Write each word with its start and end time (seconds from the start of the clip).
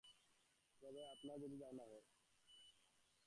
তবে 0.81 1.01
আপনার 1.13 1.37
যদি 1.43 1.55
ধারণা 1.57 1.83
হয়। 1.83 2.05